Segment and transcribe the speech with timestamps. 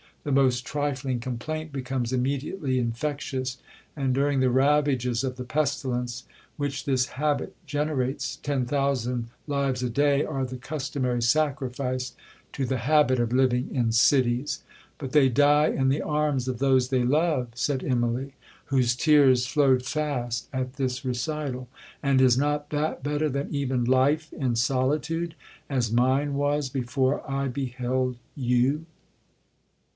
[0.23, 3.57] The most trifling complaint becomes immediately infectious,
[3.95, 6.25] and, during the ravages of the pestilence,
[6.57, 12.13] which this habit generates, ten thousand lives a day are the customary sacrifice
[12.53, 17.03] to the habit of living in cities.'—'But they die in the arms of those they
[17.03, 18.33] love,' said Immalee,
[18.65, 21.67] whose tears flowed fast at this recital;
[22.01, 28.17] 'and is not that better than even life in solitude,—as mine was before I beheld
[28.35, 28.85] you?'